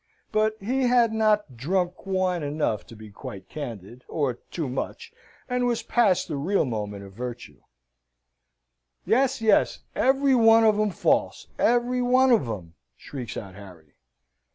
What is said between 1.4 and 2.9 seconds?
drunk wine enough